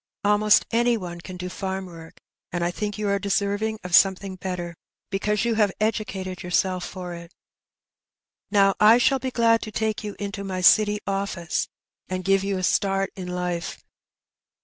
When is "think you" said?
2.71-3.07